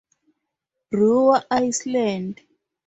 [0.89, 2.41] Brewer Island